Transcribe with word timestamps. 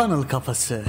Funnel 0.00 0.22
Kafası. 0.22 0.82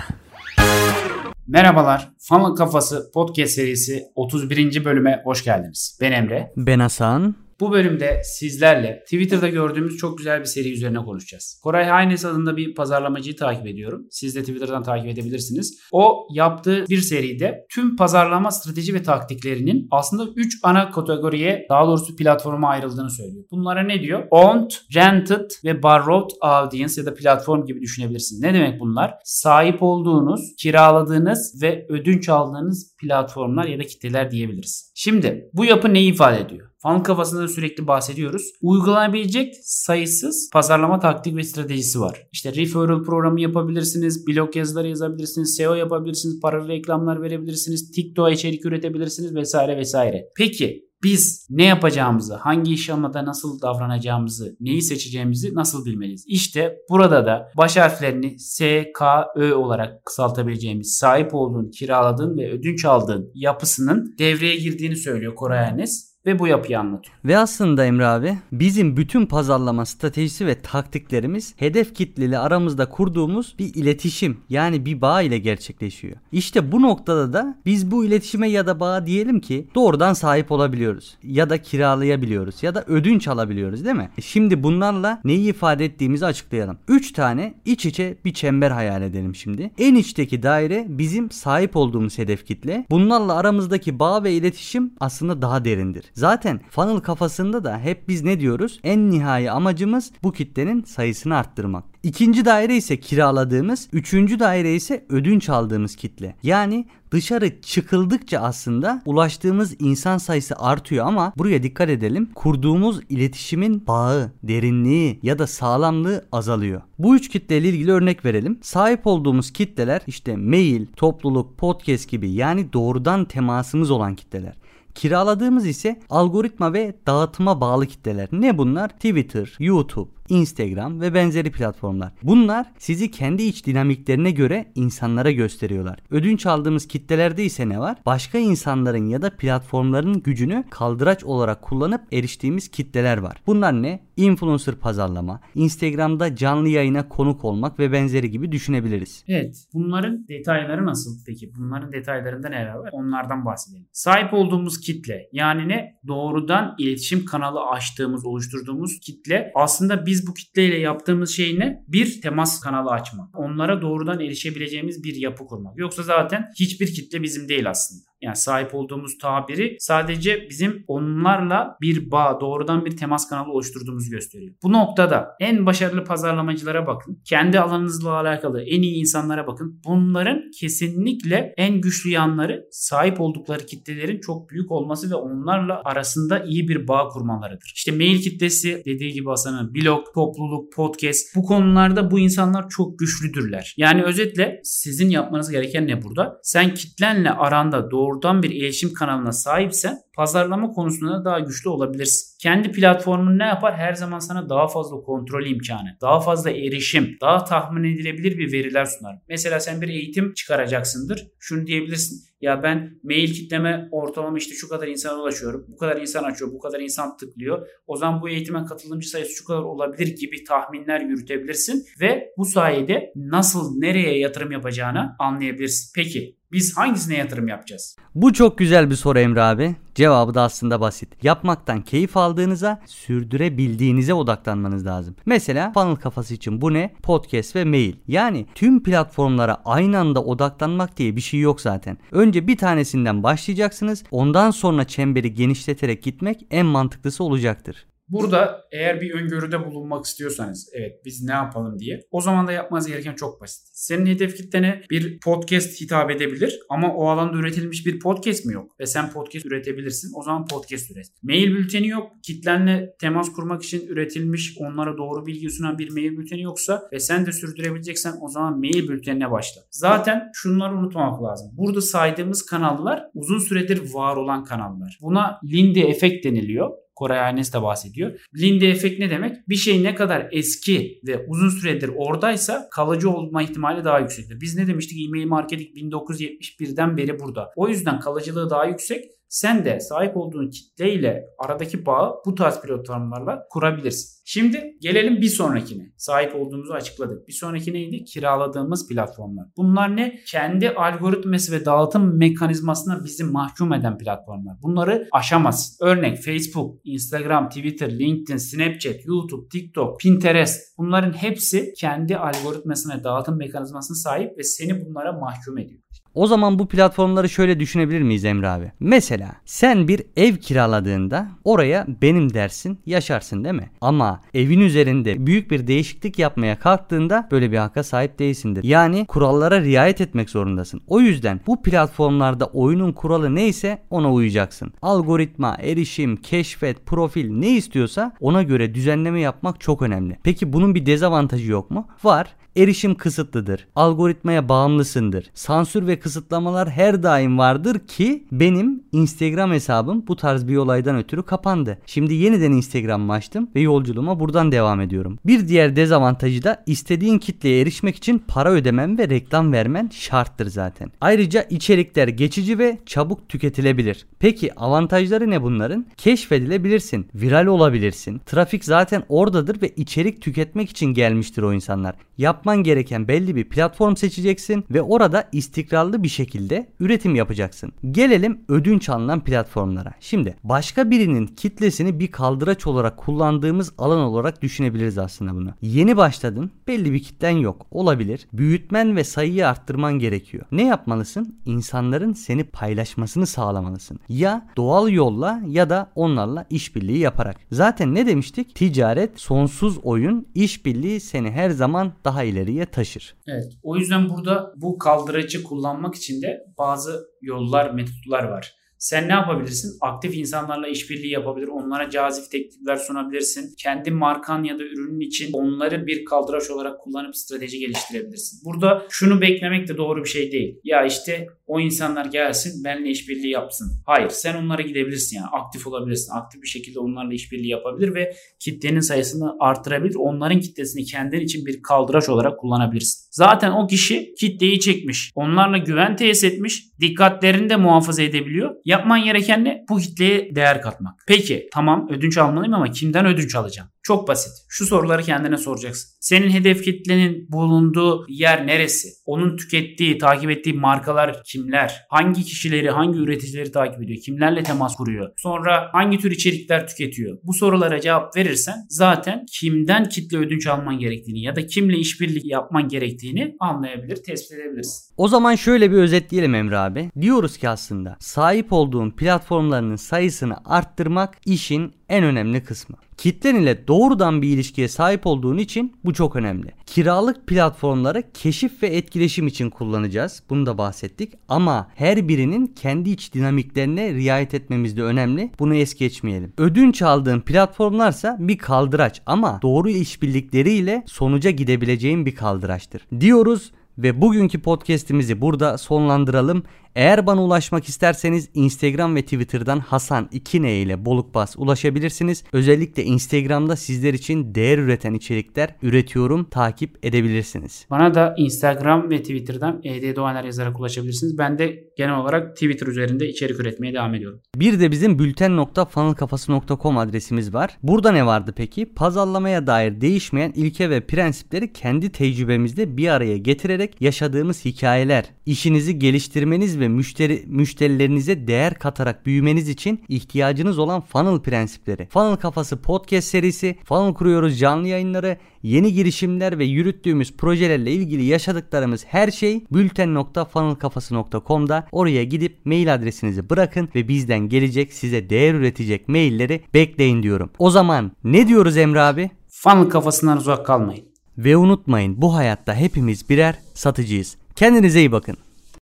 Merhabalar. 1.47 2.11
Funnel 2.19 2.56
Kafası 2.56 3.11
podcast 3.13 3.53
serisi 3.53 4.03
31. 4.15 4.85
bölüme 4.85 5.22
hoş 5.24 5.43
geldiniz. 5.43 5.97
Ben 6.01 6.11
Emre. 6.11 6.51
Ben 6.58 6.79
Hasan. 6.79 7.35
Bu 7.61 7.71
bölümde 7.71 8.21
sizlerle 8.23 9.04
Twitter'da 9.04 9.50
gördüğümüz 9.50 9.97
çok 9.97 10.18
güzel 10.18 10.39
bir 10.39 10.45
seri 10.45 10.73
üzerine 10.73 10.97
konuşacağız. 10.97 11.59
Koray 11.63 11.86
Haynes 11.86 12.25
adında 12.25 12.57
bir 12.57 12.75
pazarlamacıyı 12.75 13.36
takip 13.36 13.68
ediyorum. 13.68 14.07
Siz 14.11 14.36
de 14.36 14.39
Twitter'dan 14.39 14.83
takip 14.83 15.07
edebilirsiniz. 15.07 15.79
O 15.91 16.27
yaptığı 16.33 16.86
bir 16.89 17.01
seride 17.01 17.65
tüm 17.69 17.95
pazarlama 17.95 18.51
strateji 18.51 18.93
ve 18.93 19.04
taktiklerinin 19.04 19.87
aslında 19.91 20.25
3 20.36 20.59
ana 20.63 20.91
kategoriye 20.91 21.65
daha 21.69 21.87
doğrusu 21.87 22.15
platforma 22.15 22.69
ayrıldığını 22.69 23.09
söylüyor. 23.09 23.45
Bunlara 23.51 23.83
ne 23.83 24.01
diyor? 24.01 24.28
Owned, 24.32 24.71
Rented 24.96 25.51
ve 25.64 25.83
Borrowed 25.83 26.37
Audience 26.41 26.93
ya 26.97 27.05
da 27.05 27.14
platform 27.14 27.65
gibi 27.65 27.82
düşünebilirsiniz. 27.82 28.41
Ne 28.41 28.54
demek 28.54 28.79
bunlar? 28.79 29.14
Sahip 29.23 29.83
olduğunuz, 29.83 30.55
kiraladığınız 30.57 31.61
ve 31.61 31.86
ödünç 31.89 32.30
aldığınız 32.30 32.96
platformlar 33.02 33.66
ya 33.66 33.80
da 33.80 33.84
kitleler 33.84 34.32
diyebiliriz. 34.32 34.91
Şimdi 34.96 35.50
bu 35.54 35.66
yapı 35.66 35.94
neyi 35.94 36.14
ifade 36.14 36.41
ediyor? 36.41 36.71
Funnel 36.81 37.03
kafasında 37.03 37.41
da 37.41 37.48
sürekli 37.48 37.88
bahsediyoruz. 37.88 38.53
Uygulanabilecek 38.62 39.53
sayısız 39.63 40.49
pazarlama 40.53 40.99
taktik 40.99 41.35
ve 41.35 41.44
stratejisi 41.44 41.99
var. 41.99 42.27
İşte 42.31 42.55
referral 42.55 43.04
programı 43.04 43.41
yapabilirsiniz, 43.41 44.27
blog 44.27 44.55
yazıları 44.55 44.88
yazabilirsiniz, 44.88 45.55
SEO 45.55 45.73
yapabilirsiniz, 45.73 46.40
paralı 46.41 46.67
reklamlar 46.67 47.21
verebilirsiniz, 47.21 47.91
TikTok'a 47.91 48.31
içerik 48.31 48.66
üretebilirsiniz 48.66 49.35
vesaire 49.35 49.77
vesaire. 49.77 50.30
Peki 50.38 50.91
biz 51.04 51.48
ne 51.49 51.66
yapacağımızı, 51.66 52.35
hangi 52.35 52.73
iş 52.73 52.90
almada 52.90 53.26
nasıl 53.26 53.62
davranacağımızı, 53.62 54.55
neyi 54.59 54.82
seçeceğimizi 54.82 55.54
nasıl 55.54 55.85
bilmeliyiz? 55.85 56.23
İşte 56.27 56.77
burada 56.90 57.26
da 57.26 57.48
baş 57.57 57.77
harflerini 57.77 58.40
S, 58.40 58.91
K, 58.91 59.26
Ö 59.35 59.54
olarak 59.54 60.05
kısaltabileceğimiz 60.05 60.98
sahip 60.98 61.35
olduğun, 61.35 61.71
kiraladığın 61.71 62.38
ve 62.38 62.51
ödünç 62.51 62.85
aldığın 62.85 63.32
yapısının 63.34 64.16
devreye 64.19 64.55
girdiğini 64.55 64.95
söylüyor 64.95 65.35
Koray 65.35 65.69
Enes 65.69 66.10
ve 66.25 66.39
bu 66.39 66.47
yapıyı 66.47 66.80
anlatıyor. 66.80 67.16
Ve 67.25 67.38
aslında 67.38 67.86
Emre 67.86 68.05
abi 68.05 68.38
bizim 68.52 68.97
bütün 68.97 69.25
pazarlama 69.25 69.86
stratejisi 69.86 70.47
ve 70.47 70.61
taktiklerimiz 70.61 71.53
hedef 71.58 71.95
kitleli 71.95 72.38
aramızda 72.38 72.89
kurduğumuz 72.89 73.55
bir 73.59 73.73
iletişim 73.73 74.38
yani 74.50 74.86
bir 74.86 75.02
bağ 75.02 75.22
ile 75.22 75.38
gerçekleşiyor. 75.38 76.17
İşte 76.31 76.72
bu 76.72 76.81
noktada 76.81 77.33
da 77.33 77.58
biz 77.66 77.91
bu 77.91 78.05
iletişime 78.05 78.50
ya 78.50 78.67
da 78.67 78.80
bağ 78.80 79.05
diyelim 79.05 79.39
ki 79.39 79.67
doğrudan 79.75 80.13
sahip 80.13 80.52
olabiliyoruz 80.52 81.17
ya 81.23 81.50
da 81.50 81.61
kiralayabiliyoruz 81.61 82.63
ya 82.63 82.75
da 82.75 82.83
ödünç 82.88 83.28
alabiliyoruz 83.28 83.85
değil 83.85 83.95
mi? 83.95 84.09
E 84.17 84.22
şimdi 84.22 84.63
bunlarla 84.63 85.22
neyi 85.23 85.50
ifade 85.50 85.85
ettiğimizi 85.85 86.25
açıklayalım. 86.25 86.78
3 86.88 87.11
tane 87.13 87.53
iç 87.66 87.85
içe 87.85 88.17
bir 88.25 88.33
çember 88.33 88.72
hayal 88.72 89.02
edelim 89.02 89.35
şimdi. 89.35 89.72
En 89.78 89.95
içteki 89.95 90.44
daire 90.44 90.85
bizim 90.89 91.31
sahip 91.31 91.75
olduğumuz 91.75 92.17
hedef 92.17 92.45
kitle. 92.45 92.85
Bunlarla 92.89 93.35
aramızdaki 93.35 94.00
bağ 94.00 94.23
ve 94.23 94.33
iletişim 94.33 94.94
aslında 95.00 95.41
daha 95.41 95.66
derindir. 95.66 96.10
Zaten 96.13 96.59
funnel 96.69 96.99
kafasında 96.99 97.63
da 97.63 97.79
hep 97.79 98.07
biz 98.07 98.23
ne 98.23 98.39
diyoruz? 98.39 98.79
En 98.83 99.11
nihai 99.11 99.51
amacımız 99.51 100.11
bu 100.23 100.31
kitlenin 100.31 100.83
sayısını 100.83 101.35
arttırmak. 101.35 101.83
İkinci 102.03 102.45
daire 102.45 102.77
ise 102.77 102.99
kiraladığımız, 102.99 103.87
üçüncü 103.93 104.39
daire 104.39 104.75
ise 104.75 105.05
ödünç 105.09 105.49
aldığımız 105.49 105.95
kitle. 105.95 106.35
Yani 106.43 106.85
dışarı 107.11 107.61
çıkıldıkça 107.61 108.39
aslında 108.39 109.01
ulaştığımız 109.05 109.75
insan 109.79 110.17
sayısı 110.17 110.55
artıyor 110.55 111.05
ama 111.05 111.33
buraya 111.37 111.63
dikkat 111.63 111.89
edelim. 111.89 112.29
Kurduğumuz 112.35 113.01
iletişimin 113.09 113.87
bağı, 113.87 114.31
derinliği 114.43 115.19
ya 115.23 115.39
da 115.39 115.47
sağlamlığı 115.47 116.25
azalıyor. 116.31 116.81
Bu 116.99 117.15
üç 117.15 117.29
kitleyle 117.29 117.69
ilgili 117.69 117.91
örnek 117.91 118.25
verelim. 118.25 118.59
Sahip 118.61 119.07
olduğumuz 119.07 119.53
kitleler 119.53 120.01
işte 120.07 120.35
mail, 120.35 120.85
topluluk, 120.95 121.57
podcast 121.57 122.09
gibi 122.09 122.31
yani 122.31 122.73
doğrudan 122.73 123.25
temasımız 123.25 123.91
olan 123.91 124.16
kitleler. 124.16 124.53
Kiraladığımız 124.96 125.68
ise 125.68 126.00
algoritma 126.09 126.74
ve 126.74 126.96
dağıtıma 127.07 127.62
bağlı 127.62 127.88
kitleler. 127.88 128.29
Ne 128.31 128.57
bunlar? 128.57 128.90
Twitter, 128.90 129.56
YouTube, 129.59 130.12
Instagram 130.29 131.01
ve 131.01 131.13
benzeri 131.13 131.51
platformlar. 131.51 132.11
Bunlar 132.23 132.71
sizi 132.77 133.11
kendi 133.11 133.43
iç 133.43 133.65
dinamiklerine 133.65 134.31
göre 134.31 134.71
insanlara 134.75 135.31
gösteriyorlar. 135.31 135.99
Ödünç 136.11 136.45
aldığımız 136.45 136.87
kitlelerde 136.87 137.43
ise 137.43 137.69
ne 137.69 137.79
var? 137.79 137.97
Başka 138.05 138.37
insanların 138.37 139.09
ya 139.09 139.21
da 139.21 139.29
platformların 139.29 140.21
gücünü 140.21 140.63
kaldıraç 140.69 141.23
olarak 141.23 141.61
kullanıp 141.61 142.01
eriştiğimiz 142.11 142.67
kitleler 142.67 143.17
var. 143.17 143.37
Bunlar 143.47 143.81
ne? 143.81 143.99
Influencer 144.17 144.75
pazarlama, 144.75 145.41
Instagram'da 145.55 146.35
canlı 146.35 146.69
yayına 146.69 147.09
konuk 147.09 147.45
olmak 147.45 147.79
ve 147.79 147.91
benzeri 147.91 148.31
gibi 148.31 148.51
düşünebiliriz. 148.51 149.23
Evet. 149.27 149.55
Bunların 149.73 150.27
detayları 150.27 150.85
nasıl 150.85 151.11
peki? 151.25 151.51
Bunların 151.55 151.91
detaylarında 151.91 152.49
neler 152.49 152.73
var? 152.73 152.89
Onlardan 152.91 153.45
bahsedelim. 153.45 153.88
Sahip 153.91 154.33
olduğumuz 154.33 154.79
kitle 154.79 155.29
yani 155.31 155.67
ne? 155.67 155.99
Doğrudan 156.07 156.75
iletişim 156.77 157.25
kanalı 157.25 157.59
açtığımız, 157.61 158.25
oluşturduğumuz 158.25 158.99
kitle 158.99 159.51
aslında 159.55 160.05
biz 160.11 160.27
bu 160.27 160.33
kitleyle 160.33 160.77
yaptığımız 160.77 161.35
şey 161.35 161.59
ne? 161.59 161.83
Bir 161.88 162.22
temas 162.22 162.59
kanalı 162.59 162.89
açmak. 162.89 163.39
Onlara 163.39 163.81
doğrudan 163.81 164.19
erişebileceğimiz 164.19 165.03
bir 165.03 165.16
yapı 165.16 165.45
kurmak. 165.45 165.77
Yoksa 165.77 166.03
zaten 166.03 166.49
hiçbir 166.59 166.94
kitle 166.94 167.23
bizim 167.23 167.49
değil 167.49 167.69
aslında. 167.69 168.10
Yani 168.21 168.35
sahip 168.35 168.75
olduğumuz 168.75 169.17
tabiri 169.17 169.75
sadece 169.79 170.47
bizim 170.49 170.83
onlarla 170.87 171.77
bir 171.81 172.11
bağ, 172.11 172.37
doğrudan 172.41 172.85
bir 172.85 172.97
temas 172.97 173.29
kanalı 173.29 173.51
oluşturduğumuzu 173.51 174.11
gösteriyor. 174.11 174.53
Bu 174.63 174.71
noktada 174.71 175.27
en 175.39 175.65
başarılı 175.65 176.03
pazarlamacılara 176.03 176.87
bakın. 176.87 177.21
Kendi 177.25 177.59
alanınızla 177.59 178.11
alakalı 178.11 178.61
en 178.61 178.81
iyi 178.81 178.99
insanlara 178.99 179.47
bakın. 179.47 179.81
Bunların 179.85 180.41
kesinlikle 180.59 181.53
en 181.57 181.81
güçlü 181.81 182.09
yanları 182.09 182.65
sahip 182.71 183.21
oldukları 183.21 183.65
kitlelerin 183.65 184.19
çok 184.19 184.49
büyük 184.49 184.71
olması 184.71 185.09
ve 185.09 185.15
onlarla 185.15 185.81
arasında 185.85 186.43
iyi 186.43 186.67
bir 186.67 186.88
bağ 186.88 187.07
kurmalarıdır. 187.07 187.71
İşte 187.75 187.91
mail 187.91 188.21
kitlesi 188.21 188.83
dediği 188.85 189.13
gibi 189.13 189.29
Hasan'ın 189.29 189.75
blog, 189.75 190.05
topluluk, 190.13 190.73
podcast 190.73 191.35
bu 191.35 191.43
konularda 191.43 192.11
bu 192.11 192.19
insanlar 192.19 192.69
çok 192.69 192.99
güçlüdürler. 192.99 193.73
Yani 193.77 194.03
özetle 194.03 194.59
sizin 194.63 195.09
yapmanız 195.09 195.51
gereken 195.51 195.88
ne 195.88 196.03
burada? 196.03 196.39
Sen 196.43 196.73
kitlenle 196.73 197.31
aranda 197.31 197.91
doğru 197.91 198.10
doğrudan 198.11 198.44
bir 198.44 198.49
iletişim 198.49 198.94
kanalına 198.94 199.31
sahipsen 199.31 199.99
pazarlama 200.16 200.72
konusunda 200.72 201.25
daha 201.25 201.39
güçlü 201.39 201.69
olabilirsin. 201.69 202.38
Kendi 202.39 202.72
platformun 202.72 203.39
ne 203.39 203.44
yapar? 203.44 203.77
Her 203.77 203.94
zaman 203.94 204.19
sana 204.19 204.49
daha 204.49 204.67
fazla 204.67 205.01
kontrol 205.01 205.45
imkanı, 205.45 205.97
daha 206.01 206.19
fazla 206.19 206.51
erişim, 206.51 207.17
daha 207.21 207.44
tahmin 207.44 207.83
edilebilir 207.83 208.38
bir 208.38 208.51
veriler 208.51 208.85
sunar. 208.85 209.16
Mesela 209.29 209.59
sen 209.59 209.81
bir 209.81 209.89
eğitim 209.89 210.33
çıkaracaksındır. 210.33 211.27
Şunu 211.39 211.67
diyebilirsin. 211.67 212.31
Ya 212.41 212.63
ben 212.63 213.00
mail 213.03 213.33
kitleme 213.33 213.88
ortalama 213.91 214.38
işte 214.38 214.55
şu 214.55 214.69
kadar 214.69 214.88
insana 214.88 215.21
ulaşıyorum. 215.21 215.66
Bu 215.67 215.77
kadar 215.77 216.01
insan 216.01 216.23
açıyor, 216.23 216.51
bu 216.51 216.59
kadar 216.59 216.79
insan 216.79 217.17
tıklıyor. 217.17 217.67
O 217.88 217.97
zaman 217.97 218.21
bu 218.21 218.29
eğitime 218.29 218.66
katılımcı 218.66 219.09
sayısı 219.09 219.31
şu 219.33 219.45
kadar 219.45 219.61
olabilir 219.61 220.16
gibi 220.16 220.44
tahminler 220.44 221.01
yürütebilirsin 221.01 221.85
ve 222.01 222.33
bu 222.38 222.45
sayede 222.45 223.11
nasıl 223.16 223.79
nereye 223.79 224.19
yatırım 224.19 224.51
yapacağını 224.51 225.16
anlayabilirsin. 225.19 225.91
Peki 225.95 226.41
biz 226.51 226.78
hangisine 226.78 227.17
yatırım 227.17 227.47
yapacağız? 227.47 227.95
Bu 228.16 228.34
çok 228.34 228.57
güzel 228.57 228.89
bir 228.89 228.95
soru 228.95 229.19
Emre 229.19 229.41
abi. 229.41 229.75
Cevabı 229.95 230.34
da 230.34 230.41
aslında 230.41 230.81
basit. 230.81 231.23
Yapmaktan 231.23 231.81
keyif 231.81 232.17
aldığınıza, 232.17 232.81
sürdürebildiğinize 232.85 234.13
odaklanmanız 234.13 234.85
lazım. 234.85 235.16
Mesela 235.25 235.72
funnel 235.73 235.95
kafası 235.95 236.34
için 236.34 236.62
bu 236.62 236.73
ne? 236.73 236.94
Podcast 237.03 237.56
ve 237.56 237.66
mail. 237.66 237.95
Yani 238.07 238.45
tüm 238.56 238.84
platformlara 238.84 239.62
aynı 239.66 240.00
anda 240.00 240.23
odaklanmak 240.23 240.97
diye 240.97 241.16
bir 241.16 241.22
şey 241.22 241.39
yok 241.39 241.62
zaten. 241.62 241.97
Önce 242.12 242.47
bir 242.47 242.57
tanesinden 242.57 243.23
başlayacaksınız. 243.23 244.03
Ondan 244.12 244.51
sonra 244.51 244.88
çemberi 244.88 245.33
genişleterek 245.33 246.03
gitmek 246.03 246.45
en 246.51 246.66
mantıklısı 246.66 247.23
olacaktır. 247.23 247.85
Burada 248.11 248.61
eğer 248.72 249.01
bir 249.01 249.11
öngörüde 249.11 249.66
bulunmak 249.66 250.05
istiyorsanız 250.05 250.69
evet 250.74 251.06
biz 251.06 251.24
ne 251.24 251.31
yapalım 251.31 251.80
diye 251.80 252.01
o 252.12 252.21
zaman 252.21 252.47
da 252.47 252.51
yapmanız 252.51 252.88
gereken 252.88 253.15
çok 253.15 253.41
basit. 253.41 253.68
Senin 253.74 254.06
hedef 254.06 254.38
kitlene 254.38 254.81
bir 254.89 255.19
podcast 255.19 255.81
hitap 255.81 256.12
edebilir 256.12 256.59
ama 256.69 256.95
o 256.95 257.07
alanda 257.07 257.38
üretilmiş 257.38 257.86
bir 257.86 258.00
podcast 258.00 258.45
mi 258.45 258.53
yok? 258.53 258.80
Ve 258.80 258.86
sen 258.86 259.12
podcast 259.12 259.45
üretebilirsin. 259.45 260.12
O 260.15 260.24
zaman 260.24 260.45
podcast 260.45 260.91
üret. 260.91 261.07
Mail 261.24 261.51
bülteni 261.51 261.88
yok. 261.88 262.12
Kitlenle 262.24 262.95
temas 263.00 263.31
kurmak 263.31 263.63
için 263.63 263.88
üretilmiş 263.88 264.56
onlara 264.57 264.97
doğru 264.97 265.25
bilgi 265.25 265.50
sunan 265.50 265.77
bir 265.77 265.91
mail 265.91 266.18
bülteni 266.18 266.41
yoksa 266.41 266.81
ve 266.94 267.00
sen 267.00 267.25
de 267.25 267.31
sürdürebileceksen 267.31 268.13
o 268.21 268.27
zaman 268.27 268.59
mail 268.59 268.88
bültenine 268.88 269.31
başla. 269.31 269.62
Zaten 269.71 270.30
şunları 270.33 270.77
unutmamak 270.77 271.24
lazım. 271.24 271.51
Burada 271.57 271.81
saydığımız 271.81 272.45
kanallar 272.45 273.03
uzun 273.13 273.39
süredir 273.39 273.94
var 273.94 274.15
olan 274.15 274.44
kanallar. 274.44 274.97
Buna 275.01 275.39
Linde 275.44 275.81
efekt 275.81 276.25
deniliyor. 276.25 276.71
Koray 277.01 277.19
Aynes 277.19 277.53
de 277.53 277.62
bahsediyor. 277.62 278.19
Linde 278.36 278.69
efekt 278.69 279.00
ne 279.00 279.09
demek? 279.09 279.50
Bir 279.50 279.56
şey 279.56 279.83
ne 279.83 279.95
kadar 279.95 280.27
eski 280.31 281.00
ve 281.07 281.25
uzun 281.27 281.50
süredir 281.50 281.92
oradaysa 281.95 282.68
kalıcı 282.71 283.09
olma 283.09 283.44
ihtimali 283.44 283.83
daha 283.83 284.00
yüksektir. 284.00 284.42
Biz 284.42 284.56
ne 284.56 284.68
demiştik? 284.68 285.07
E-mail 285.07 285.25
marketing 285.25 285.77
1971'den 285.77 286.98
beri 286.98 287.19
burada. 287.19 287.50
O 287.56 287.68
yüzden 287.68 288.00
kalıcılığı 288.00 288.50
daha 288.50 288.65
yüksek 288.65 289.03
sen 289.31 289.66
de 289.66 289.80
sahip 289.80 290.18
olduğun 290.18 290.50
kitleyle 290.50 291.25
aradaki 291.39 291.86
bağı 291.86 292.13
bu 292.25 292.36
tarz 292.36 292.62
platformlarla 292.62 293.48
kurabilirsin. 293.50 294.22
Şimdi 294.25 294.78
gelelim 294.81 295.22
bir 295.22 295.30
sonrakine. 295.30 295.83
Sahip 295.98 296.36
olduğumuzu 296.36 296.74
açıkladık. 296.74 297.28
Bir 297.28 297.33
sonraki 297.33 297.74
neydi? 297.74 298.04
Kiraladığımız 298.04 298.88
platformlar. 298.88 299.45
Bunlar 299.57 299.95
ne? 299.95 300.19
Kendi 300.28 300.69
algoritması 300.69 301.51
ve 301.51 301.66
dağıtım 301.66 302.18
mekanizmasına 302.18 303.04
bizi 303.04 303.24
mahkum 303.24 303.74
eden 303.74 303.98
platformlar. 303.98 304.62
Bunları 304.62 305.07
aşamazsın. 305.12 305.86
Örnek 305.86 306.24
Facebook, 306.24 306.80
Instagram, 306.84 307.50
Twitter, 307.50 308.00
LinkedIn, 308.00 308.38
Snapchat, 308.38 308.95
YouTube, 309.06 309.48
TikTok, 309.50 310.00
Pinterest. 310.00 310.77
Bunların 310.77 311.13
hepsi 311.13 311.74
kendi 311.77 312.18
algoritmasına 312.18 313.04
dağıtım 313.04 313.38
mekanizmasına 313.38 313.98
sahip 313.98 314.38
ve 314.38 314.44
seni 314.44 314.86
bunlara 314.86 315.12
mahkum 315.12 315.57
ediyor. 315.57 315.81
O 316.13 316.28
zaman 316.28 316.60
bu 316.60 316.68
platformları 316.68 317.30
şöyle 317.30 317.60
düşünebilir 317.60 318.02
miyiz 318.02 318.25
Emre 318.25 318.50
abi? 318.50 318.72
Mesela 318.80 319.31
sen 319.46 319.88
bir 319.88 320.04
ev 320.18 320.36
kiraladığında 320.36 321.28
oraya 321.44 321.86
benim 322.02 322.34
dersin 322.34 322.80
yaşarsın 322.86 323.44
değil 323.44 323.56
mi? 323.56 323.69
Ama 323.81 324.22
evin 324.34 324.60
üzerinde 324.60 325.25
büyük 325.28 325.52
bir 325.52 325.68
değişiklik 325.68 326.19
yapmaya 326.19 326.60
kalktığında 326.60 327.28
böyle 327.31 327.52
bir 327.52 327.58
hakka 327.58 327.84
sahip 327.84 328.19
değilsindir. 328.19 328.63
Yani 328.63 329.06
kurallara 329.06 329.62
riayet 329.62 330.02
etmek 330.02 330.30
zorundasın. 330.30 330.81
O 330.88 331.00
yüzden 331.00 331.40
bu 331.48 331.62
platformlarda 331.62 332.46
oyunun 332.46 332.92
kuralı 332.92 333.36
neyse 333.36 333.81
ona 333.90 334.13
uyacaksın. 334.13 334.74
Algoritma, 334.81 335.58
erişim, 335.62 336.16
keşfet, 336.18 336.86
profil 336.86 337.30
ne 337.31 337.50
istiyorsa 337.50 338.16
ona 338.19 338.44
göre 338.44 338.75
düzenleme 338.75 339.22
yapmak 339.22 339.62
çok 339.62 339.81
önemli. 339.81 340.18
Peki 340.24 340.54
bunun 340.54 340.75
bir 340.75 340.86
dezavantajı 340.86 341.52
yok 341.52 341.72
mu? 341.72 341.88
Var. 342.04 342.28
Erişim 342.57 342.95
kısıtlıdır. 342.95 343.68
Algoritmaya 343.75 344.50
bağımlısındır. 344.50 345.31
Sansür 345.33 345.88
ve 345.88 346.00
kısıtlamalar 346.00 346.69
her 346.69 347.03
daim 347.03 347.38
vardır 347.38 347.80
ki 347.80 348.24
benim 348.31 348.83
Instagram 348.92 349.51
hesabım 349.51 350.07
bu 350.07 350.15
tarz 350.15 350.48
bir 350.48 350.57
olaydan 350.57 350.98
ötürü 350.98 351.24
kapandı. 351.24 351.77
Şimdi 351.86 352.13
yeniden 352.13 352.51
Instagram'ı 352.51 353.13
açtım 353.13 353.50
ve 353.56 353.62
yolculuğuma 353.62 354.19
buradan 354.19 354.51
devam 354.51 354.81
ediyorum. 354.81 355.19
Bir 355.25 355.48
diğer 355.48 355.75
dezavantajı 355.75 356.44
da 356.44 356.63
istediğin 356.65 357.19
kitleye 357.19 357.62
erişmek 357.62 357.95
için 357.95 358.24
para 358.27 358.51
ödemen 358.51 358.98
ve 358.98 359.09
reklam 359.09 359.53
vermen 359.53 359.89
şarttır 359.94 360.48
zaten. 360.48 360.92
Ayrıca 361.01 361.44
içerikler 361.44 362.07
geçici 362.07 362.59
ve 362.59 362.77
çabuk 362.86 363.30
tüketilebilir. 363.30 364.06
Peki 364.19 364.56
avantajları 364.56 365.30
ne 365.30 365.42
bunların? 365.42 365.86
Keşfedilebilirsin, 365.98 367.07
viral 367.15 367.45
olabilirsin. 367.45 368.21
Trafik 368.25 368.65
zaten 368.65 369.03
oradadır 369.09 369.62
ve 369.62 369.69
içerik 369.69 370.21
tüketmek 370.21 370.69
için 370.69 370.86
gelmiştir 370.86 371.42
o 371.42 371.53
insanlar. 371.53 371.95
Yapman 372.41 372.63
gereken 372.63 373.07
belli 373.07 373.35
bir 373.35 373.49
platform 373.49 373.95
seçeceksin 373.95 374.65
ve 374.71 374.81
orada 374.81 375.29
istikrarlı 375.31 376.03
bir 376.03 376.07
şekilde 376.07 376.67
üretim 376.79 377.15
yapacaksın. 377.15 377.73
Gelelim 377.91 378.39
ödünç 378.49 378.89
alınan 378.89 379.23
platformlara. 379.23 379.93
Şimdi 379.99 380.35
başka 380.43 380.91
birinin 380.91 381.27
kitlesini 381.27 381.99
bir 381.99 382.07
kaldıraç 382.07 382.67
olarak 382.67 382.97
kullandığımız 382.97 383.73
alan 383.77 383.99
olarak 383.99 384.41
düşünebiliriz 384.41 384.97
aslında 384.97 385.35
bunu. 385.35 385.49
Yeni 385.61 385.97
başladın, 385.97 386.51
belli 386.67 386.93
bir 386.93 387.03
kitlen 387.03 387.38
yok. 387.38 387.67
Olabilir. 387.71 388.27
Büyütmen 388.33 388.95
ve 388.95 389.03
sayıyı 389.03 389.47
arttırman 389.47 389.99
gerekiyor. 389.99 390.45
Ne 390.51 390.65
yapmalısın? 390.65 391.39
İnsanların 391.45 392.13
seni 392.13 392.43
paylaşmasını 392.43 393.27
sağlamalısın. 393.27 393.99
Ya 394.09 394.47
doğal 394.57 394.89
yolla 394.89 395.41
ya 395.47 395.69
da 395.69 395.91
onlarla 395.95 396.45
işbirliği 396.49 396.99
yaparak. 396.99 397.35
Zaten 397.51 397.95
ne 397.95 398.07
demiştik? 398.07 398.55
Ticaret 398.55 399.19
sonsuz 399.19 399.77
oyun, 399.83 400.27
işbirliği 400.35 400.99
seni 400.99 401.31
her 401.31 401.49
zaman 401.49 401.91
daha 402.05 402.23
ileriye 402.31 402.66
taşır. 402.66 403.16
Evet. 403.28 403.54
O 403.63 403.78
yüzden 403.78 404.10
burada 404.10 404.54
bu 404.56 404.78
kaldıracı 404.78 405.44
kullanmak 405.44 405.95
için 405.95 406.22
de 406.22 406.38
bazı 406.57 407.06
yollar, 407.22 407.72
metotlar 407.72 408.24
var. 408.24 408.61
Sen 408.81 409.07
ne 409.07 409.12
yapabilirsin? 409.12 409.78
Aktif 409.81 410.18
insanlarla 410.18 410.68
işbirliği 410.68 411.12
yapabilir. 411.12 411.48
Onlara 411.48 411.89
cazip 411.89 412.31
teklifler 412.31 412.75
sunabilirsin. 412.75 413.56
Kendi 413.57 413.92
markan 413.92 414.44
ya 414.44 414.60
da 414.60 414.63
ürünün 414.63 415.00
için 415.00 415.33
onları 415.33 415.88
bir 415.88 416.06
kaldıraç 416.06 416.50
olarak 416.50 416.80
kullanıp 416.80 417.16
strateji 417.16 417.60
geliştirebilirsin. 417.60 418.39
Burada 418.45 418.86
şunu 418.89 419.22
beklemek 419.22 419.68
de 419.68 419.78
doğru 419.78 420.04
bir 420.04 420.10
şey 420.10 420.31
değil. 420.31 420.60
Ya 420.63 420.86
işte 420.86 421.28
o 421.48 421.60
insanlar 421.60 422.06
gelsin 422.06 422.63
benimle 422.63 422.89
işbirliği 422.89 423.31
yapsın. 423.31 423.72
Hayır 423.86 424.10
sen 424.10 424.36
onlara 424.36 424.62
gidebilirsin 424.62 425.18
yani 425.18 425.27
aktif 425.31 425.68
olabilirsin. 425.68 426.13
Aktif 426.13 426.42
bir 426.42 426.48
şekilde 426.48 426.80
onlarla 426.80 427.13
işbirliği 427.13 427.50
yapabilir 427.50 427.95
ve 427.95 428.13
kitlenin 428.39 428.80
sayısını 428.80 429.36
artırabilir. 429.39 429.95
Onların 429.95 430.39
kitlesini 430.39 430.86
kendin 430.86 431.19
için 431.19 431.45
bir 431.45 431.62
kaldıraç 431.62 432.10
olarak 432.10 432.39
kullanabilirsin. 432.39 433.07
Zaten 433.12 433.51
o 433.51 433.68
kişi 433.68 434.13
kitleyi 434.13 434.60
çekmiş. 434.60 435.12
Onlarla 435.16 435.57
güven 435.57 435.95
tesis 435.95 436.24
etmiş. 436.24 436.63
Dikkatlerini 436.80 437.50
de 437.50 437.56
muhafaza 437.56 438.04
edebiliyor. 438.04 438.56
Yapman 438.71 439.03
gereken 439.03 439.45
ne? 439.45 439.65
Bu 439.69 439.77
kitleye 439.79 440.35
değer 440.35 440.62
katmak. 440.62 441.03
Peki 441.07 441.50
tamam 441.53 441.88
ödünç 441.89 442.18
almalıyım 442.18 442.53
ama 442.53 442.71
kimden 442.71 443.06
ödünç 443.06 443.35
alacağım? 443.35 443.69
Çok 443.83 444.07
basit. 444.07 444.31
Şu 444.50 444.66
soruları 444.66 445.04
kendine 445.04 445.38
soracaksın. 445.38 445.92
Senin 446.00 446.30
hedef 446.30 446.63
kitlenin 446.63 447.31
bulunduğu 447.31 448.06
yer 448.10 448.48
neresi? 448.48 448.89
Onun 449.06 449.38
tükettiği, 449.38 449.98
takip 449.98 450.30
ettiği 450.30 450.54
markalar 450.54 451.24
kimler? 451.25 451.86
Hangi 451.89 452.24
kişileri, 452.24 452.69
hangi 452.69 453.00
üreticileri 453.00 453.51
takip 453.51 453.83
ediyor? 453.83 454.00
Kimlerle 454.06 454.44
temas 454.44 454.75
kuruyor? 454.75 455.12
Sonra 455.18 455.69
hangi 455.74 455.98
tür 455.98 456.12
içerikler 456.12 456.68
tüketiyor? 456.68 457.18
Bu 457.24 457.33
sorulara 457.33 457.81
cevap 457.81 458.18
verirsen 458.18 458.56
zaten 458.69 459.25
kimden 459.31 459.89
kitle 459.89 460.18
ödünç 460.18 460.48
alman 460.48 460.80
gerektiğini 460.80 461.22
ya 461.22 461.36
da 461.36 461.45
kimle 461.45 461.77
işbirliği 461.77 462.27
yapman 462.31 462.68
gerektiğini 462.68 463.36
anlayabilir, 463.39 463.95
tespit 463.95 464.31
edebilirsin. 464.31 464.94
O 464.98 465.07
zaman 465.07 465.36
şöyle 465.36 465.72
bir 465.72 465.77
özetleyelim 465.77 466.36
Emre 466.36 466.57
abi. 466.57 466.89
Diyoruz 467.01 467.38
ki 467.38 467.50
aslında 467.50 467.98
sahip 468.00 468.54
olduğun 468.54 468.92
platformlarının 468.92 469.75
sayısını 469.75 470.36
arttırmak 470.45 471.18
işin 471.25 471.74
en 471.91 472.03
önemli 472.03 472.43
kısmı. 472.43 472.77
Kitlen 472.97 473.35
ile 473.35 473.67
doğrudan 473.67 474.21
bir 474.21 474.27
ilişkiye 474.27 474.67
sahip 474.67 475.07
olduğun 475.07 475.38
için 475.38 475.73
bu 475.85 475.93
çok 475.93 476.15
önemli. 476.15 476.51
Kiralık 476.65 477.27
platformları 477.27 478.03
keşif 478.13 478.63
ve 478.63 478.67
etkileşim 478.67 479.27
için 479.27 479.49
kullanacağız. 479.49 480.23
Bunu 480.29 480.45
da 480.45 480.57
bahsettik. 480.57 481.13
Ama 481.29 481.67
her 481.75 482.07
birinin 482.07 482.47
kendi 482.47 482.89
iç 482.89 483.13
dinamiklerine 483.13 483.93
riayet 483.93 484.33
etmemiz 484.33 484.77
de 484.77 484.83
önemli. 484.83 485.31
Bunu 485.39 485.55
es 485.55 485.75
geçmeyelim. 485.75 486.33
Ödünç 486.38 486.81
aldığın 486.81 487.21
platformlarsa 487.21 488.17
bir 488.19 488.38
kaldıraç 488.38 489.01
ama 489.05 489.39
doğru 489.41 489.69
işbirlikleriyle 489.69 490.83
sonuca 490.85 491.31
gidebileceğin 491.31 492.05
bir 492.05 492.15
kaldıraçtır. 492.15 492.81
Diyoruz 492.99 493.51
ve 493.77 494.01
bugünkü 494.01 494.41
podcast'imizi 494.41 495.21
burada 495.21 495.57
sonlandıralım. 495.57 496.44
Eğer 496.75 497.07
bana 497.07 497.23
ulaşmak 497.23 497.69
isterseniz 497.69 498.29
Instagram 498.33 498.95
ve 498.95 499.01
Twitter'dan 499.01 499.59
Hasan 499.59 500.09
2N 500.13 500.47
ile 500.47 500.85
Bolukbas 500.85 501.35
ulaşabilirsiniz. 501.38 502.23
Özellikle 502.33 502.83
Instagram'da 502.83 503.56
sizler 503.56 503.94
için 503.94 504.35
değer 504.35 504.57
üreten 504.57 504.94
içerikler 504.94 505.56
üretiyorum. 505.62 506.23
Takip 506.23 506.86
edebilirsiniz. 506.86 507.65
Bana 507.69 507.93
da 507.93 508.15
Instagram 508.17 508.89
ve 508.89 508.98
Twitter'dan 508.98 509.62
ED 509.63 509.96
Doğaner 509.96 510.24
yazarak 510.24 510.60
ulaşabilirsiniz. 510.60 511.17
Ben 511.17 511.39
de 511.39 511.63
genel 511.77 511.96
olarak 511.96 512.34
Twitter 512.36 512.67
üzerinde 512.67 513.07
içerik 513.07 513.39
üretmeye 513.39 513.74
devam 513.74 513.96
ediyorum. 513.96 514.22
Bir 514.36 514.60
de 514.60 514.72
bizim 514.72 515.00
bülten.funnelkafası.com 515.00 516.77
adresimiz 516.77 517.34
var. 517.34 517.57
Burada 517.63 517.91
ne 517.91 518.05
vardı 518.05 518.34
peki? 518.36 518.65
Pazarlamaya 518.65 519.48
dair 519.48 519.81
değişmeyen 519.81 520.34
ilke 520.36 520.69
ve 520.69 520.81
prensipleri 520.81 521.53
kendi 521.53 521.91
tecrübemizde 521.91 522.77
bir 522.77 522.88
araya 522.88 523.17
getirerek 523.17 523.61
yaşadığımız 523.80 524.46
hikayeler, 524.46 525.06
işinizi 525.25 525.80
geliştirmeniz 525.80 526.60
ve 526.60 526.68
müşteri 526.68 527.24
müşterilerinize 527.27 528.27
değer 528.27 528.53
katarak 528.53 529.06
büyümeniz 529.06 529.50
için 529.50 529.84
ihtiyacınız 529.89 530.60
olan 530.60 530.82
funnel 530.82 531.20
prensipleri. 531.20 531.88
Funnel 531.94 532.15
Kafası 532.15 532.62
podcast 532.62 533.08
serisi, 533.08 533.56
Funnel 533.63 533.94
kuruyoruz 533.94 534.39
canlı 534.39 534.68
yayınları, 534.68 535.18
yeni 535.44 535.74
girişimler 535.74 536.39
ve 536.39 536.46
yürüttüğümüz 536.46 537.13
projelerle 537.13 537.72
ilgili 537.72 538.03
yaşadıklarımız 538.03 538.86
her 538.86 539.12
şey 539.12 539.44
bülten.funnelkafası.com'da. 539.51 541.68
Oraya 541.72 542.03
gidip 542.03 542.46
mail 542.46 542.74
adresinizi 542.74 543.30
bırakın 543.30 543.70
ve 543.75 543.88
bizden 543.88 544.20
gelecek 544.20 544.74
size 544.74 545.10
değer 545.10 545.34
üretecek 545.34 545.88
mailleri 545.88 546.41
bekleyin 546.53 547.03
diyorum. 547.03 547.30
O 547.39 547.50
zaman 547.50 547.91
ne 548.03 548.27
diyoruz 548.27 548.58
Emre 548.58 548.82
abi? 548.82 549.10
Funnel 549.30 549.70
kafasından 549.70 550.18
uzak 550.18 550.46
kalmayın. 550.46 550.90
Ve 551.18 551.38
unutmayın 551.38 552.01
bu 552.01 552.15
hayatta 552.15 552.56
hepimiz 552.56 553.10
birer 553.10 553.36
satıcıyız. 553.53 554.15
Kendinize 554.36 554.80
iyi 554.80 554.91
bakın. 554.91 555.18